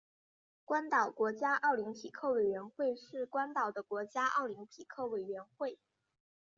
[0.65, 5.77] 关岛国家奥林匹克委员会是关岛的国家奥林匹克委员会。